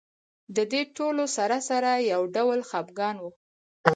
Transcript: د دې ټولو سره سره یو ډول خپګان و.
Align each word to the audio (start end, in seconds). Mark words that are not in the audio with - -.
د 0.55 0.57
دې 0.71 0.81
ټولو 0.97 1.23
سره 1.37 1.57
سره 1.69 1.91
یو 2.11 2.21
ډول 2.35 2.59
خپګان 2.69 3.15
و. 3.21 3.25